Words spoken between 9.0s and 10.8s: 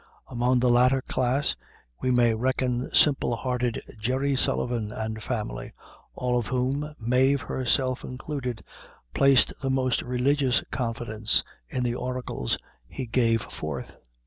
placed the most religious